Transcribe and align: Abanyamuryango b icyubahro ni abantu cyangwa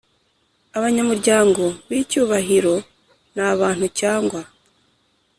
Abanyamuryango 0.77 1.63
b 1.87 1.89
icyubahro 2.01 2.73
ni 3.35 3.41
abantu 3.53 3.85
cyangwa 3.99 4.39